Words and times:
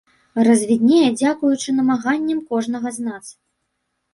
Развіднее 0.45 1.09
дзякуючы 1.19 1.75
намаганням 1.81 2.39
кожнага 2.55 2.87
з 2.97 3.07
нас. 3.11 3.25